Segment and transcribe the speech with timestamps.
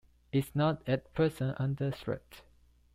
[0.31, 2.41] It is not at present under threat.